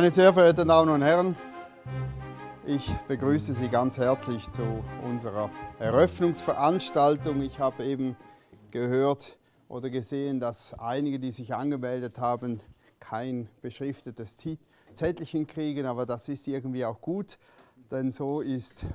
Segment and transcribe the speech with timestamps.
[0.00, 1.36] Meine sehr verehrten Damen und Herren,
[2.64, 4.62] ich begrüße Sie ganz herzlich zu
[5.04, 7.42] unserer Eröffnungsveranstaltung.
[7.42, 8.16] Ich habe eben
[8.70, 9.36] gehört
[9.68, 12.62] oder gesehen, dass einige, die sich angemeldet haben,
[12.98, 14.38] kein beschriftetes
[14.94, 17.36] Zettelchen kriegen, aber das ist irgendwie auch gut,
[17.90, 18.86] denn so ist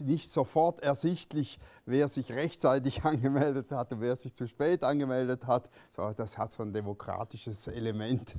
[0.00, 5.68] nicht sofort ersichtlich, wer sich rechtzeitig angemeldet hat und wer sich zu spät angemeldet hat.
[5.94, 8.36] So, das hat so ein demokratisches Element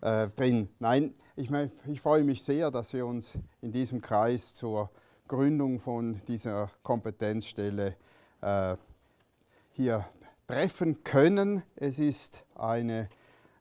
[0.00, 0.68] äh, drin.
[0.78, 1.50] Nein, ich,
[1.86, 4.90] ich freue mich sehr, dass wir uns in diesem Kreis zur
[5.28, 7.96] Gründung von dieser Kompetenzstelle
[8.40, 8.76] äh,
[9.72, 10.06] hier
[10.46, 11.62] treffen können.
[11.76, 13.08] Es ist eine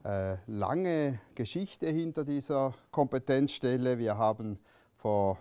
[0.03, 3.97] äh, lange Geschichte hinter dieser Kompetenzstelle.
[3.97, 4.59] Wir haben
[4.97, 5.37] vor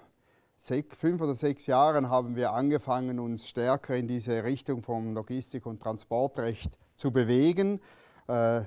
[0.62, 5.82] fünf oder sechs Jahren haben wir angefangen, uns stärker in diese Richtung vom Logistik- und
[5.82, 7.80] Transportrecht zu bewegen.
[8.28, 8.62] Äh,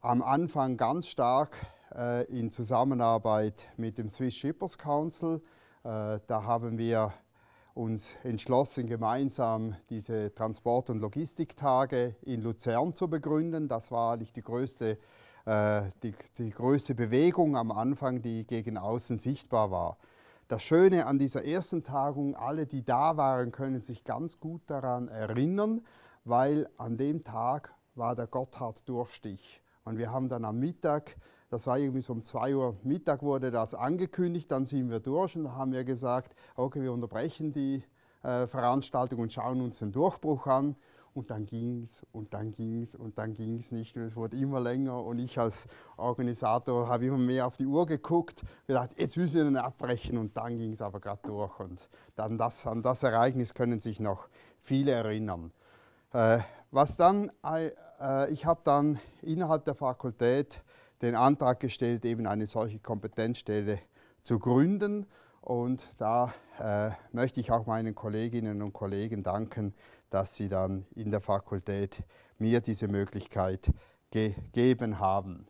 [0.00, 1.56] am Anfang ganz stark
[1.94, 5.40] äh, in Zusammenarbeit mit dem Swiss Shippers Council.
[5.84, 7.12] Äh, da haben wir
[7.74, 13.68] uns entschlossen, gemeinsam diese Transport- und Logistiktage in Luzern zu begründen.
[13.68, 14.98] Das war eigentlich die größte,
[15.46, 19.98] äh, die, die größte Bewegung am Anfang, die gegen außen sichtbar war.
[20.52, 25.08] Das Schöne an dieser ersten Tagung, alle, die da waren, können sich ganz gut daran
[25.08, 25.80] erinnern,
[26.24, 29.62] weil an dem Tag war der Gotthard-Durchstich.
[29.84, 31.16] Und wir haben dann am Mittag,
[31.48, 35.34] das war irgendwie so um 2 Uhr Mittag wurde das angekündigt, dann sind wir durch
[35.36, 37.82] und haben wir gesagt, okay, wir unterbrechen die
[38.22, 40.76] äh, Veranstaltung und schauen uns den Durchbruch an.
[41.14, 43.96] Und dann ging es und dann ging es und dann ging es nicht.
[43.96, 45.04] Und es wurde immer länger.
[45.04, 45.66] Und ich als
[45.98, 50.16] Organisator habe immer mehr auf die Uhr geguckt, gedacht, jetzt müssen wir dann abbrechen.
[50.16, 51.60] Und dann ging es aber gerade durch.
[51.60, 54.28] Und dann das, an das Ereignis können sich noch
[54.60, 55.52] viele erinnern.
[56.12, 56.38] Äh,
[56.70, 60.62] was dann, äh, ich habe dann innerhalb der Fakultät
[61.02, 63.80] den Antrag gestellt, eben eine solche Kompetenzstelle
[64.22, 65.06] zu gründen
[65.42, 69.74] und da äh, möchte ich auch meinen Kolleginnen und Kollegen danken,
[70.08, 72.02] dass sie dann in der Fakultät
[72.38, 73.72] mir diese Möglichkeit
[74.10, 75.46] gegeben haben.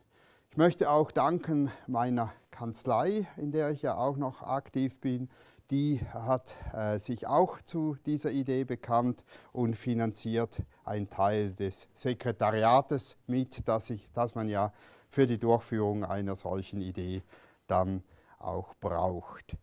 [0.49, 5.29] Ich möchte auch danken meiner Kanzlei, in der ich ja auch noch aktiv bin.
[5.71, 13.17] Die hat äh, sich auch zu dieser Idee bekannt und finanziert einen Teil des Sekretariates
[13.27, 14.73] mit, das, ich, das man ja
[15.07, 17.23] für die Durchführung einer solchen Idee
[17.67, 18.03] dann
[18.39, 19.57] auch braucht.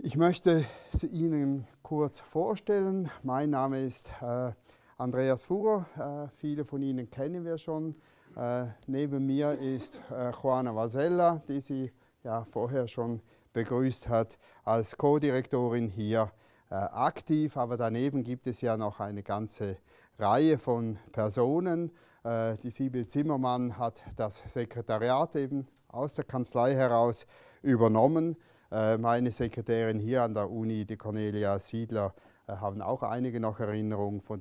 [0.00, 3.10] Ich möchte sie Ihnen kurz vorstellen.
[3.24, 4.52] Mein Name ist äh,
[4.96, 5.86] Andreas Fugger.
[6.30, 7.96] Äh, viele von Ihnen kennen wir schon.
[8.36, 11.92] Äh, neben mir ist äh, Juana Vasella, die Sie
[12.22, 13.20] ja vorher schon
[13.54, 16.30] begrüßt hat, als Co-Direktorin hier
[16.70, 17.56] äh, aktiv.
[17.56, 19.78] Aber daneben gibt es ja noch eine ganze
[20.16, 21.90] Reihe von Personen.
[22.22, 27.26] Äh, die Sibyl Zimmermann hat das Sekretariat eben aus der Kanzlei heraus
[27.62, 28.36] übernommen.
[28.70, 32.14] Äh, meine Sekretärin hier an der Uni, die Cornelia Siedler,
[32.46, 34.40] äh, haben auch einige noch Erinnerungen von,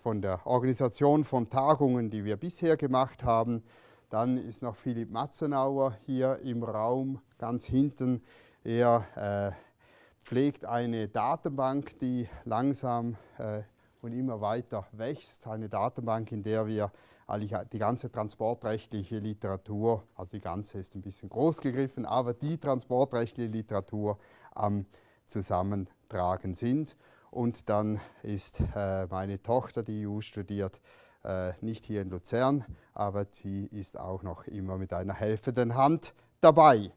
[0.00, 3.64] von, der Organisation von Tagungen, die wir bisher gemacht haben.
[4.10, 8.22] Dann ist noch Philipp Matzenauer hier im Raum, ganz hinten.
[8.62, 13.62] Er äh, pflegt eine Datenbank, die langsam äh,
[14.02, 15.48] und immer weiter wächst.
[15.48, 16.92] Eine Datenbank, in der wir
[17.26, 22.58] eigentlich die ganze transportrechtliche Literatur, also die ganze ist ein bisschen groß gegriffen, aber die
[22.58, 24.18] transportrechtliche Literatur
[24.54, 24.86] am
[25.26, 26.96] Zusammentragen sind.
[27.30, 30.80] Und dann ist äh, meine Tochter, die EU studiert,
[31.24, 36.14] äh, nicht hier in Luzern, aber sie ist auch noch immer mit einer helfenden Hand
[36.40, 36.92] dabei.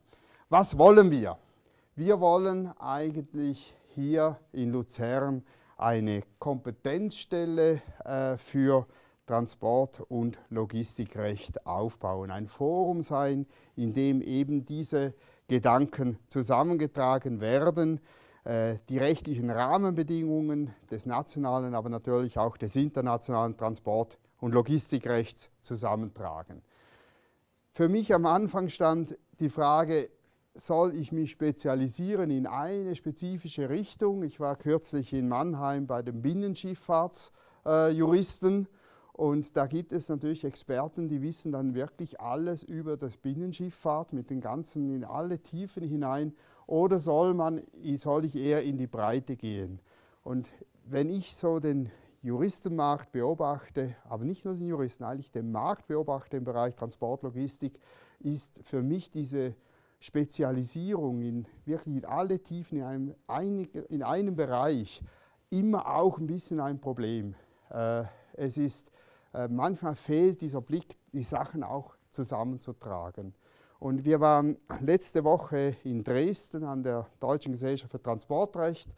[0.49, 1.37] Was wollen wir?
[1.95, 5.45] Wir wollen eigentlich hier in Luzern
[5.77, 8.87] eine Kompetenzstelle äh, für
[9.25, 12.31] Transport- und Logistikrecht aufbauen.
[12.31, 15.13] Ein Forum sein, in dem eben diese
[15.47, 17.99] Gedanken zusammengetragen werden,
[18.43, 26.61] äh, die rechtlichen Rahmenbedingungen des nationalen, aber natürlich auch des internationalen Transport- und Logistikrechts zusammentragen.
[27.71, 30.09] Für mich am Anfang stand die Frage,
[30.53, 34.23] soll ich mich spezialisieren in eine spezifische Richtung?
[34.23, 38.63] Ich war kürzlich in Mannheim bei den Binnenschifffahrtsjuristen.
[38.63, 38.67] Äh,
[39.15, 44.29] und da gibt es natürlich Experten, die wissen dann wirklich alles über das Binnenschifffahrt mit
[44.29, 46.33] den ganzen in alle Tiefen hinein.
[46.67, 47.61] Oder soll, man,
[47.97, 49.79] soll ich eher in die Breite gehen?
[50.25, 50.49] Und
[50.83, 51.89] wenn ich so den
[52.23, 57.79] Juristenmarkt beobachte, aber nicht nur den Juristen, eigentlich den Markt beobachte im Bereich Transportlogistik,
[58.19, 59.55] ist für mich diese
[60.01, 65.01] Spezialisierung in wirklich in alle Tiefen in einem, in einem Bereich
[65.51, 67.33] immer auch ein bisschen ein Problem.
[67.69, 68.03] Äh,
[68.33, 68.91] es ist
[69.49, 73.33] manchmal fehlt dieser Blick, die Sachen auch zusammenzutragen.
[73.79, 78.89] Und wir waren letzte Woche in Dresden an der Deutschen Gesellschaft für Transportrecht.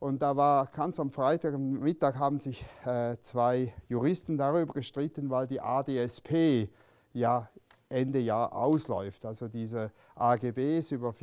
[0.00, 5.60] Und da war ganz am Freitagmittag haben sich äh, zwei Juristen darüber gestritten, weil die
[5.60, 6.68] ADSP
[7.12, 7.48] ja
[7.88, 9.24] Ende Jahr ausläuft.
[9.24, 11.14] Also diese AGBs über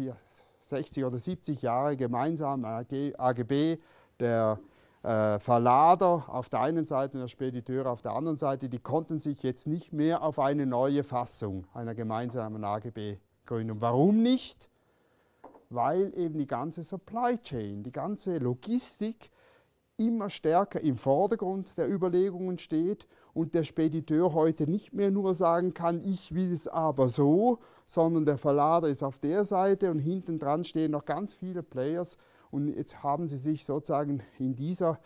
[0.63, 3.77] 60 oder 70 Jahre gemeinsam AGB
[4.19, 4.59] der
[5.05, 9.19] äh, Verlader auf der einen Seite und der Spediteur auf der anderen Seite, die konnten
[9.19, 13.79] sich jetzt nicht mehr auf eine neue Fassung einer gemeinsamen AGB gründen.
[13.81, 14.69] Warum nicht?
[15.69, 19.29] Weil eben die ganze Supply Chain, die ganze Logistik
[19.97, 25.73] immer stärker im Vordergrund der Überlegungen steht und der Spediteur heute nicht mehr nur sagen
[25.73, 30.39] kann, ich will es aber so, sondern der Verlader ist auf der Seite und hinten
[30.39, 32.17] dran stehen noch ganz viele Players
[32.55, 35.01] und jetzt haben sie sich sozusagen in dieser,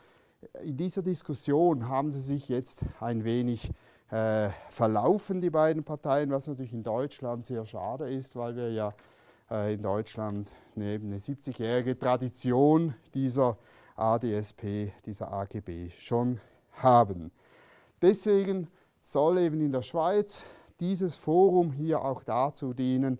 [0.61, 3.71] in dieser Diskussion haben sie sich jetzt ein wenig
[4.11, 8.93] äh, verlaufen, die beiden Parteien, was natürlich in Deutschland sehr schade ist, weil wir ja
[9.49, 13.57] äh, in Deutschland neben eine 70-jährige Tradition dieser
[13.95, 16.39] ADSP, dieser AGB schon
[16.73, 17.31] haben.
[17.99, 18.67] Deswegen
[19.01, 20.43] soll eben in der Schweiz
[20.79, 23.17] dieses Forum hier auch dazu dienen,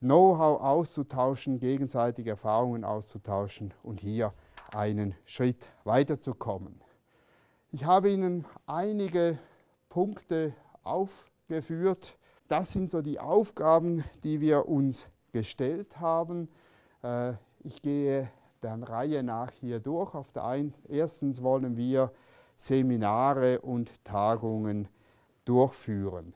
[0.00, 4.32] Know-how auszutauschen, gegenseitige Erfahrungen auszutauschen und hier
[4.72, 6.80] einen Schritt weiterzukommen.
[7.72, 9.38] Ich habe Ihnen einige
[9.88, 12.18] Punkte aufgeführt.
[12.48, 16.48] Das sind so die Aufgaben, die wir uns gestellt haben.
[17.02, 17.32] Äh,
[17.64, 18.30] ich gehe
[18.62, 20.14] der Reihe nach hier durch.
[20.14, 22.12] Auf der einen, erstens wollen wir
[22.56, 24.88] Seminare und Tagungen
[25.44, 26.34] durchführen.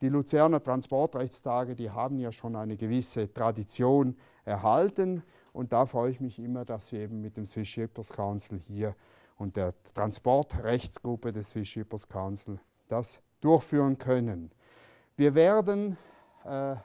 [0.00, 4.16] Die Luzerner Transportrechtstage, die haben ja schon eine gewisse Tradition
[4.46, 8.60] erhalten und da freue ich mich immer, dass wir eben mit dem Swiss Shippers Council
[8.66, 8.94] hier
[9.36, 12.58] und der Transportrechtsgruppe des Swiss Shippers Council
[12.88, 14.50] das durchführen können.
[15.16, 15.98] Wir werden
[16.46, 16.76] äh,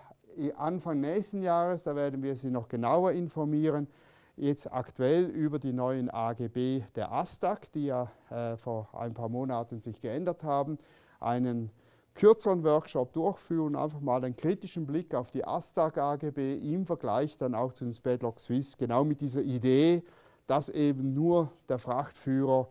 [0.58, 3.88] Anfang nächsten Jahres, da werden wir Sie noch genauer informieren,
[4.36, 9.80] jetzt aktuell über die neuen AGB der ASTAC, die ja äh, vor ein paar Monaten
[9.80, 10.78] sich geändert haben,
[11.22, 11.72] einen
[12.16, 17.54] kürzeren Workshop durchführen, einfach mal einen kritischen Blick auf die ASTAG AGB im Vergleich dann
[17.54, 20.04] auch zu den Spadlock Swiss, genau mit dieser Idee,
[20.48, 22.70] dass eben nur der Frachtführer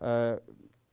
[0.00, 0.36] äh,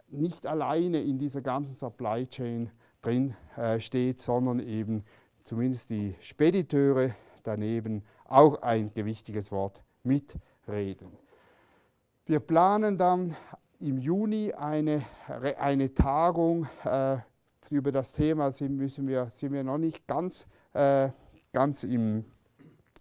[0.08, 5.04] nicht alleine in dieser ganzen Supply Chain drin äh, steht, sondern eben
[5.44, 11.12] zumindest die Spediteure daneben auch ein gewichtiges Wort mitreden.
[12.26, 13.36] Wir planen dann
[13.80, 15.04] im Juni eine,
[15.58, 17.18] eine Tagung äh,
[17.70, 21.10] über das Thema sind, müssen wir, sind wir noch nicht ganz, äh,
[21.54, 22.26] ganz im,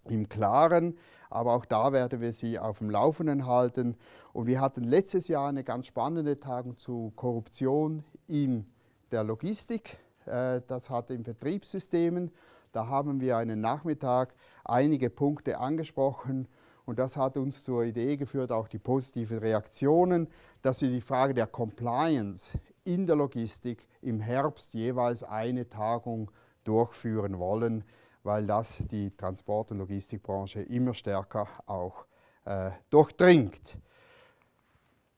[0.07, 0.97] im Klaren,
[1.29, 3.95] aber auch da werden wir Sie auf dem Laufenden halten.
[4.33, 8.65] Und wir hatten letztes Jahr eine ganz spannende Tagung zu Korruption in
[9.11, 9.97] der Logistik.
[10.25, 12.31] Äh, das hat in Vertriebssystemen.
[12.71, 14.33] Da haben wir einen Nachmittag
[14.63, 16.47] einige Punkte angesprochen
[16.89, 20.27] und das hat uns zur Idee geführt, auch die positiven Reaktionen,
[20.63, 22.57] dass wir die Frage der Compliance
[22.89, 26.31] in der Logistik im Herbst jeweils eine Tagung
[26.63, 27.83] durchführen wollen,
[28.23, 32.07] weil das die Transport- und Logistikbranche immer stärker auch
[32.45, 33.77] äh, durchdringt.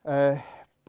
[0.04, 0.40] Äh,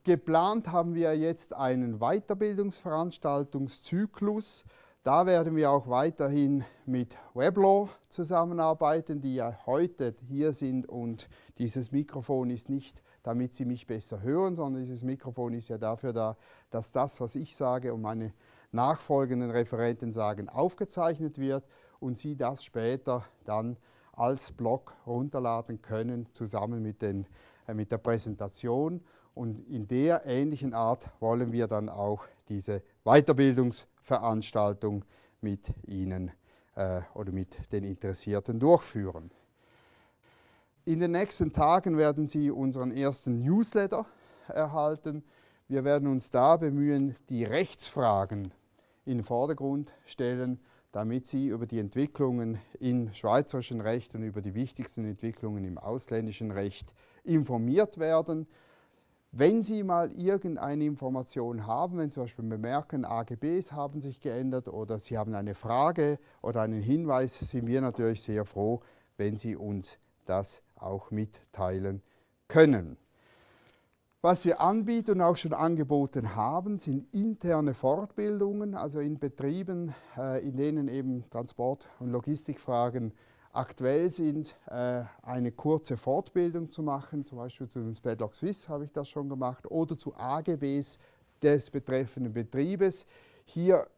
[0.03, 4.65] geplant haben wir jetzt einen Weiterbildungsveranstaltungszyklus.
[5.05, 11.29] Da werden wir auch weiterhin mit Weblaw zusammenarbeiten, die ja heute hier sind und
[11.59, 16.13] dieses Mikrofon ist nicht damit Sie mich besser hören, sondern dieses Mikrofon ist ja dafür
[16.13, 16.37] da,
[16.71, 18.33] dass das, was ich sage und meine
[18.73, 21.65] nachfolgenden Referenten sagen, aufgezeichnet wird
[22.01, 23.77] und Sie das später dann
[24.13, 27.27] als Blog runterladen können, zusammen mit, den,
[27.67, 29.03] äh, mit der Präsentation.
[29.35, 35.05] Und in der ähnlichen Art wollen wir dann auch diese Weiterbildungsveranstaltung
[35.41, 36.31] mit Ihnen
[36.75, 39.31] äh, oder mit den Interessierten durchführen.
[40.85, 44.05] In den nächsten Tagen werden Sie unseren ersten Newsletter
[44.49, 45.23] erhalten.
[45.69, 48.53] Wir werden uns da bemühen, die Rechtsfragen
[49.05, 50.59] in den Vordergrund stellen,
[50.91, 56.51] damit Sie über die Entwicklungen im schweizerischen Recht und über die wichtigsten Entwicklungen im ausländischen
[56.51, 58.49] Recht informiert werden.
[59.31, 64.67] Wenn Sie mal irgendeine Information haben, wenn Sie zum Beispiel bemerken, AGBs haben sich geändert
[64.67, 68.81] oder Sie haben eine Frage oder einen Hinweis, sind wir natürlich sehr froh,
[69.17, 72.03] wenn Sie uns das auch mitteilen
[72.49, 72.97] können.
[74.25, 80.47] Was wir anbieten und auch schon angeboten haben, sind interne Fortbildungen, also in Betrieben, äh,
[80.47, 83.13] in denen eben Transport- und Logistikfragen
[83.53, 88.85] aktuell sind, äh, eine kurze Fortbildung zu machen, zum Beispiel zu den Spadlock Swiss habe
[88.85, 90.99] ich das schon gemacht, oder zu AGBs
[91.43, 93.07] des betreffenden Betriebes.
[93.45, 93.89] Hier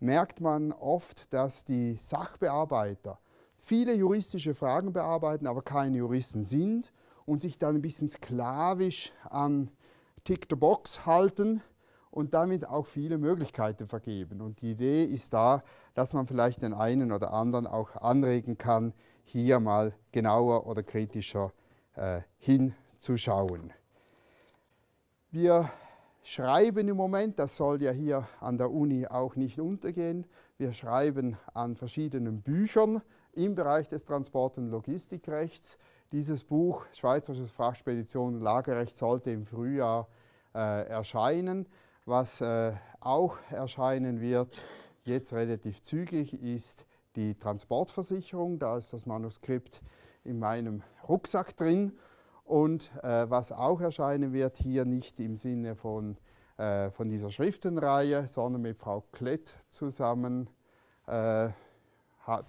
[0.00, 3.18] merkt man oft, dass die Sachbearbeiter
[3.66, 6.92] viele juristische Fragen bearbeiten, aber keine Juristen sind
[7.24, 9.70] und sich dann ein bisschen sklavisch an
[10.22, 11.62] Tick the Box halten
[12.12, 14.40] und damit auch viele Möglichkeiten vergeben.
[14.40, 18.92] Und die Idee ist da, dass man vielleicht den einen oder anderen auch anregen kann,
[19.24, 21.52] hier mal genauer oder kritischer
[21.96, 23.72] äh, hinzuschauen.
[25.32, 25.68] Wir
[26.22, 30.24] schreiben im Moment, das soll ja hier an der Uni auch nicht untergehen,
[30.56, 33.02] wir schreiben an verschiedenen Büchern
[33.36, 35.78] im Bereich des Transport- und Logistikrechts.
[36.12, 40.08] Dieses Buch, Schweizerisches Frachtspedition Lagerrecht, sollte im Frühjahr
[40.54, 41.66] äh, erscheinen.
[42.04, 44.62] Was äh, auch erscheinen wird,
[45.04, 48.58] jetzt relativ zügig, ist die Transportversicherung.
[48.58, 49.82] Da ist das Manuskript
[50.24, 51.92] in meinem Rucksack drin.
[52.44, 56.16] Und äh, was auch erscheinen wird, hier nicht im Sinne von,
[56.58, 60.48] äh, von dieser Schriftenreihe, sondern mit Frau Klett zusammen,
[61.08, 61.48] äh,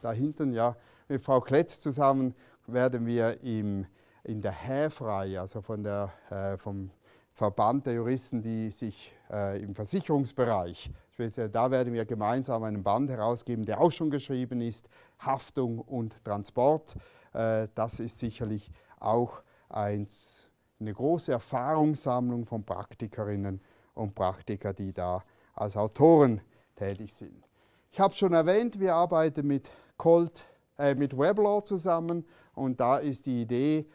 [0.01, 0.75] da hinten, ja,
[1.07, 3.85] mit Frau Klett zusammen werden wir im,
[4.23, 6.89] in der HÄF-Reihe, also von der, äh, vom
[7.33, 13.09] Verband der Juristen, die sich äh, im Versicherungsbereich, speziell da werden wir gemeinsam einen Band
[13.09, 16.95] herausgeben, der auch schon geschrieben ist, Haftung und Transport.
[17.33, 23.61] Äh, das ist sicherlich auch eins, eine große Erfahrungssammlung von Praktikerinnen
[23.93, 25.23] und Praktikern, die da
[25.55, 26.41] als Autoren
[26.75, 27.46] tätig sind.
[27.91, 30.45] Ich habe schon erwähnt, wir arbeiten mit Colt,
[30.77, 33.87] äh, mit Weblaw zusammen und da ist die Idee,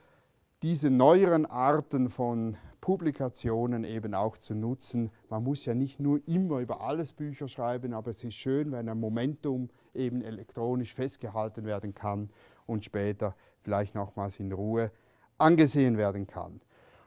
[0.63, 5.11] diese neueren Arten von Publikationen eben auch zu nutzen.
[5.29, 8.89] Man muss ja nicht nur immer über alles Bücher schreiben, aber es ist schön, wenn
[8.89, 12.31] ein Momentum eben elektronisch festgehalten werden kann
[12.67, 14.91] und später vielleicht nochmals in Ruhe
[15.39, 16.61] angesehen werden kann.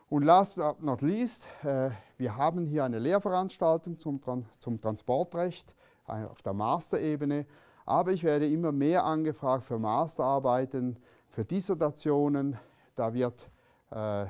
[0.07, 4.21] Und last but not least, äh, wir haben hier eine Lehrveranstaltung zum,
[4.59, 5.75] zum Transportrecht
[6.05, 7.45] auf der Masterebene,
[7.85, 10.97] aber ich werde immer mehr angefragt für Masterarbeiten,
[11.29, 12.57] für Dissertationen.
[12.95, 13.49] Da wird
[13.91, 14.25] äh,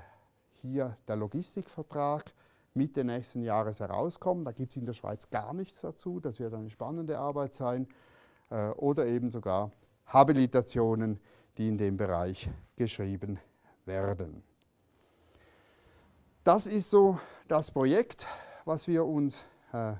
[0.61, 2.33] hier der Logistikvertrag
[2.73, 4.43] Mitte nächsten Jahres herauskommen.
[4.43, 6.19] Da gibt es in der Schweiz gar nichts dazu.
[6.19, 7.87] Das wird eine spannende Arbeit sein.
[8.49, 9.71] Äh, oder eben sogar
[10.07, 11.19] Habilitationen,
[11.57, 13.39] die in dem Bereich geschrieben
[13.85, 14.43] werden.
[16.43, 17.17] Das ist so
[17.47, 18.27] das Projekt,
[18.65, 19.93] was wir uns äh,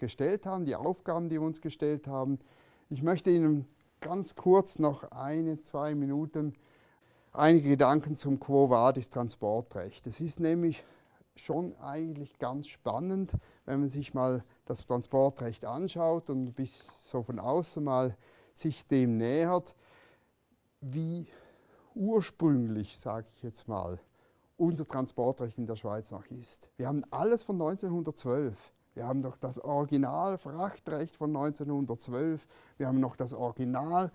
[0.00, 2.40] gestellt haben, die Aufgaben, die wir uns gestellt haben.
[2.88, 3.66] Ich möchte Ihnen
[4.00, 6.54] ganz kurz noch eine, zwei Minuten
[7.32, 10.06] einige Gedanken zum Quo Vadis Transportrecht.
[10.06, 10.82] Es ist nämlich
[11.36, 13.32] schon eigentlich ganz spannend,
[13.66, 18.16] wenn man sich mal das Transportrecht anschaut und bis so von außen mal
[18.52, 19.74] sich dem nähert,
[20.80, 21.28] wie
[21.94, 24.00] ursprünglich, sage ich jetzt mal,
[24.56, 26.68] unser Transportrecht in der Schweiz noch ist.
[26.76, 28.74] Wir haben alles von 1912.
[28.94, 32.46] Wir haben doch das Original Frachtrecht von 1912.
[32.76, 34.10] Wir haben noch das Original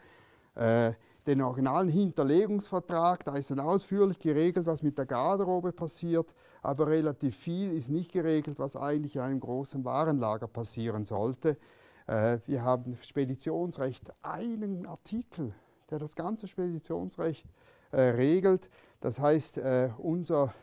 [0.56, 0.94] äh,
[1.28, 7.36] den originalen Hinterlegungsvertrag, da ist dann ausführlich geregelt, was mit der Garderobe passiert, aber relativ
[7.36, 11.58] viel ist nicht geregelt, was eigentlich in einem großen Warenlager passieren sollte.
[12.06, 15.54] Äh, wir haben Speditionsrecht, einen Artikel,
[15.90, 17.48] der das ganze Speditionsrecht
[17.92, 18.70] äh, regelt.
[19.02, 20.54] Das heißt, äh, unser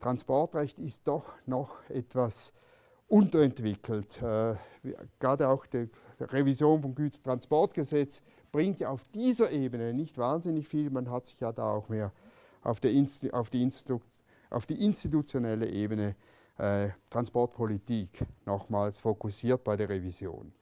[0.00, 2.54] Transportrecht ist doch noch etwas
[3.10, 4.20] unterentwickelt.
[5.18, 5.88] Gerade auch die
[6.20, 10.90] Revision vom Gütertransportgesetz bringt ja auf dieser Ebene nicht wahnsinnig viel.
[10.90, 12.12] Man hat sich ja da auch mehr
[12.62, 14.00] auf, Insti auf, die, Institu
[14.50, 16.14] auf die, institutionelle Ebene
[16.58, 20.52] äh, Transportpolitik nochmals fokussiert bei der Revision.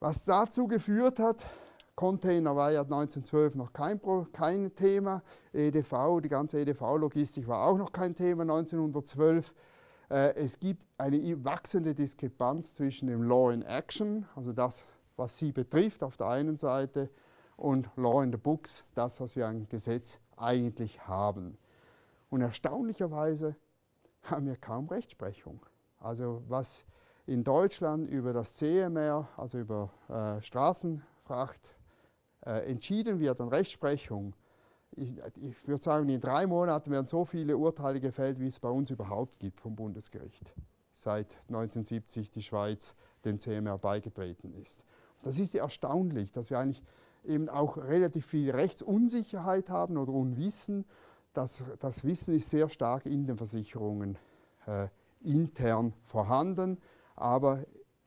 [0.00, 1.46] Was dazu geführt hat,
[1.94, 4.00] Container war ja 1912 noch kein,
[4.32, 5.22] kein Thema,
[5.52, 9.54] EDV, die ganze EDV-Logistik war auch noch kein Thema 1912.
[10.10, 14.86] Äh, es gibt eine wachsende Diskrepanz zwischen dem Law in Action, also das,
[15.16, 17.10] was sie betrifft auf der einen Seite
[17.56, 21.56] und Law in the Books, das, was wir an Gesetz eigentlich haben.
[22.28, 23.56] Und erstaunlicherweise
[24.22, 25.64] haben wir kaum Rechtsprechung.
[25.98, 26.86] Also was
[27.26, 31.76] in Deutschland über das CMR, also über äh, Straßenfracht,
[32.46, 34.34] äh, entschieden wird an Rechtsprechung,
[35.00, 38.90] ich, würde sagen, in drei Monaten werden so viele Urteile gefällt, wie es bei uns
[38.90, 40.54] überhaupt gibt vom Bundesgericht,
[40.92, 44.84] seit 1970 die Schweiz dem CMR beigetreten ist.
[45.22, 46.82] Das ist erstaunlich, dass wir eigentlich
[47.24, 50.84] eben auch relativ viel Rechtsunsicherheit haben oder Unwissen.
[51.34, 54.16] Das, das Wissen ist sehr stark in den Versicherungen
[54.66, 54.88] äh,
[55.22, 56.78] intern vorhanden,
[57.16, 57.64] aber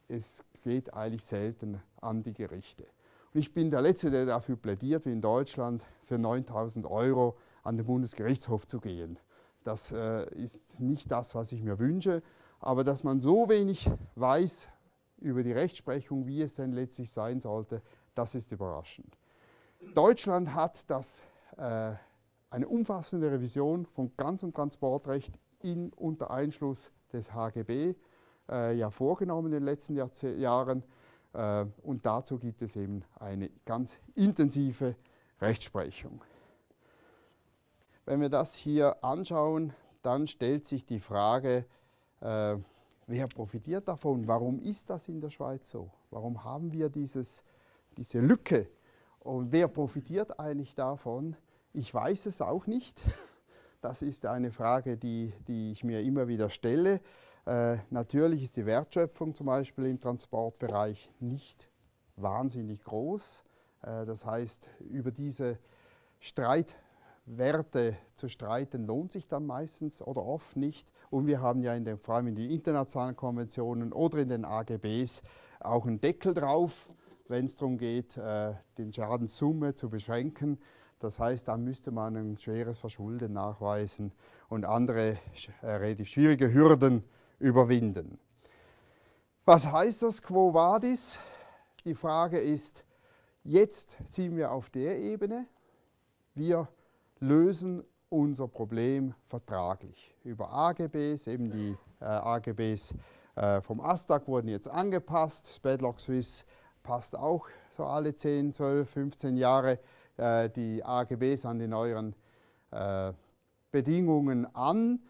[0.08, 2.86] es geht eigentlich selten an die Gerichte.
[3.34, 7.78] Und ich bin der Letzte, der dafür plädiert, wie in Deutschland für 9000 Euro an
[7.78, 9.18] den Bundesgerichtshof zu gehen.
[9.64, 12.22] Das äh, ist nicht das, was ich mir wünsche,
[12.60, 14.70] aber dass man so wenig weiß
[15.18, 17.82] über die Rechtsprechung, wie es denn letztlich sein sollte,
[18.14, 19.18] das ist überraschend.
[19.96, 21.24] Deutschland hat das,
[21.58, 21.94] äh,
[22.50, 27.96] eine umfassende Revision von ganzem Transportrecht in, unter Einschluss des HGB
[28.50, 30.84] äh, ja vorgenommen in den letzten Jahrze Jahren.
[31.34, 34.96] Äh, und dazu gibt es eben eine ganz intensive
[35.42, 36.22] Rechtsprechung.
[38.06, 41.66] Wenn wir das hier anschauen, dann stellt sich die Frage,
[42.20, 42.58] äh,
[43.08, 44.28] wer profitiert davon?
[44.28, 45.90] Warum ist das in der Schweiz so?
[46.12, 47.44] Warum haben wir dieses,
[47.98, 48.68] diese Lücke?
[49.20, 51.38] Und wer profitiert eigentlich davon?
[51.72, 53.02] Ich weiß es auch nicht.
[53.82, 57.02] Das ist eine Frage, die, die ich mir immer wieder stelle.
[57.46, 61.70] Äh, natürlich ist die Wertschöpfung zum Beispiel im Transportbereich nicht
[62.16, 63.44] wahnsinnig groß.
[63.82, 65.60] Äh, das heißt, über diese
[66.20, 70.90] Streitwerte zu streiten lohnt sich dann meistens oder oft nicht.
[71.10, 74.46] Und wir haben ja in den, vor allem in den internationalen Konventionen oder in den
[74.46, 75.22] AGBs
[75.60, 76.90] auch einen Deckel drauf,
[77.28, 80.60] wenn es darum geht, äh, den Schadenssumme zu beschränken.
[81.00, 84.14] Das heißt, da müsste man ein schweres Verschulden nachweisen
[84.48, 85.18] und andere
[85.62, 87.04] äh, relativ schwierige Hürden
[87.44, 88.18] überwinden.
[89.46, 91.20] Was heißt das Quo Vadis?
[91.84, 92.86] Die Frage ist,
[93.44, 95.46] jetzt sind wir auf der Ebene,
[96.34, 96.70] wir
[97.20, 100.16] lösen unser Problem vertraglich.
[100.24, 102.96] Über AGBs, eben die äh, AGBs
[103.36, 105.54] äh, vom ASTAG wurden jetzt angepasst.
[105.54, 106.46] Spadlock Swiss
[106.82, 109.80] passt auch so alle 10, 12, 15 Jahre
[110.16, 112.16] äh, die AGBs an die neueren
[112.72, 113.12] äh,
[113.72, 115.02] Bedingungen an.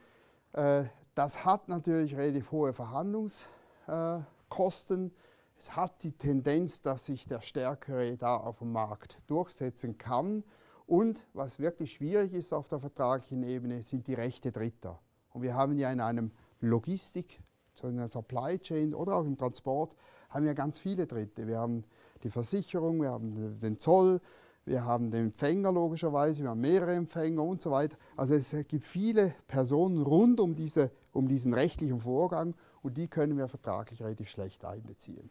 [1.16, 5.12] Das hat natürlich relativ hohe Verhandlungskosten.
[5.58, 10.44] Es hat die Tendenz, dass sich der Stärkere da auf dem Markt durchsetzen kann.
[10.88, 15.00] Und was wirklich schwierig ist auf der vertraglichen Ebene, sind die Rechte Dritter.
[15.30, 17.40] Und wir haben ja in einem Logistik,
[17.76, 19.96] so in einer Supply Chain oder auch im Transport,
[20.30, 21.46] haben wir ganz viele Dritte.
[21.48, 21.84] Wir haben
[22.24, 24.20] die Versicherung, wir haben den Zoll,
[24.66, 27.98] wir haben den Empfänger logischerweise, wir haben mehrere Empfänger und so weiter.
[28.16, 33.38] Also es gibt viele Personen rund um, diese, um diesen rechtlichen Vorgang und die können
[33.38, 35.30] wir vertraglich relativ schlecht einbeziehen.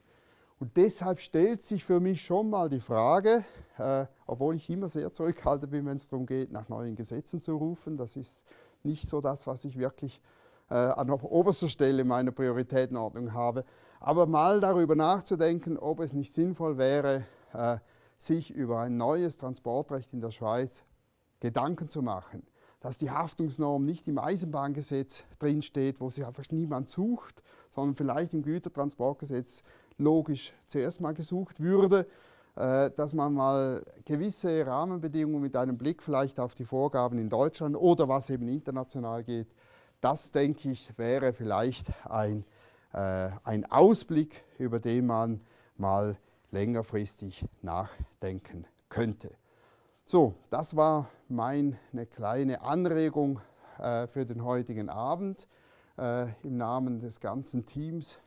[0.59, 3.45] Und deshalb stellt sich für mich schon mal die Frage,
[3.79, 7.57] äh, obwohl ich immer sehr zurückhaltend bin, wenn es darum geht, nach neuen Gesetzen zu
[7.57, 8.43] rufen, das ist
[8.85, 10.21] nicht so das, was ich wirklich
[10.71, 13.65] äh, an oberster Stelle meiner Prioritätenordnung habe,
[13.99, 17.79] aber mal darüber nachzudenken, ob es nicht sinnvoll wäre, äh,
[18.17, 20.85] sich über ein neues Transportrecht in der Schweiz
[21.41, 22.45] Gedanken zu machen.
[22.83, 28.43] Dass die Haftungsnorm nicht im Eisenbahngesetz drinsteht, wo sich einfach niemand sucht, sondern vielleicht im
[28.43, 29.63] Gütertransportgesetz
[29.99, 32.07] logisch zuerst mal gesucht würde,
[32.57, 37.77] äh, dass man mal gewisse Rahmenbedingungen mit einem Blick vielleicht auf die Vorgaben in Deutschland
[37.77, 39.49] oder was eben international geht,
[40.03, 42.45] das denke ich wäre vielleicht ein,
[42.93, 45.41] äh, ein Ausblick, über den man
[45.77, 46.17] mal
[46.51, 49.31] längerfristig nachdenken könnte.
[50.05, 51.79] So, das war meine
[52.11, 53.41] kleine Anregung
[53.79, 55.49] äh, für den heutigen Abend.
[55.97, 58.19] Äh, Im Namen des ganzen Teams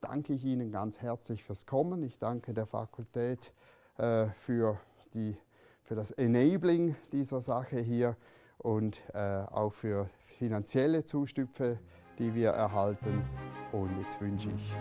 [0.00, 2.02] danke ich Ihnen ganz herzlich fürs Kommen.
[2.02, 3.52] Ich danke der Fakultät
[3.98, 4.78] äh, für,
[5.14, 5.36] die,
[5.84, 8.16] für das Enabling dieser Sache hier
[8.58, 11.78] und äh, auch für finanzielle Zustüpfe,
[12.18, 13.24] die wir erhalten.
[13.72, 14.72] Und jetzt wünsche ich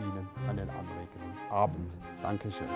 [0.00, 1.98] Ihnen einen anregenden Abend.
[2.22, 2.68] Dankeschön.